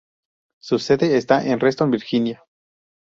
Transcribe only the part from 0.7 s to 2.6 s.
sede está en Reston, Virginia.